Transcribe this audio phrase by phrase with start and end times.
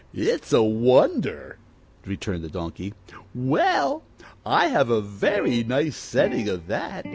[0.15, 1.59] "It's a wonder,"
[2.07, 2.95] returned the Donkey.
[3.35, 4.01] "Well,
[4.43, 7.05] I have a very nice setting of that."